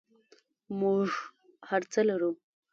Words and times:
موږ 0.79 1.07
هر 1.69 1.81
څه 1.91 1.99
لرو 2.09 2.31